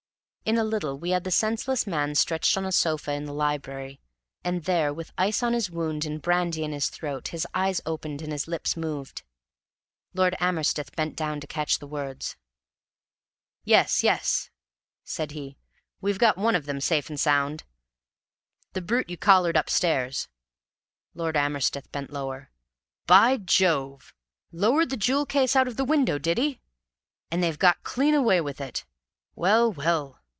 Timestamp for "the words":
11.79-12.35